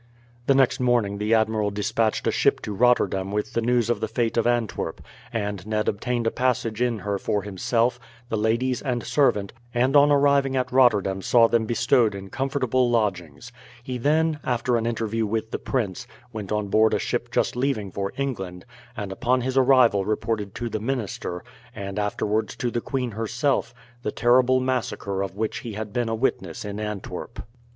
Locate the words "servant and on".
9.03-10.09